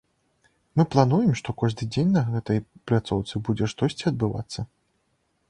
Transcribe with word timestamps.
Мы 0.79 0.85
плануем, 0.95 1.35
што 1.41 1.55
кожны 1.63 1.83
дзень 1.97 2.09
на 2.15 2.23
гэтай 2.31 2.57
пляцоўцы 2.93 3.43
будзе 3.51 3.71
штосьці 3.75 4.03
адбывацца. 4.13 4.59